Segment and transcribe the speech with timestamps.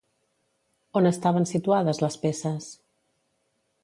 [1.01, 2.71] On estaven situades les peces?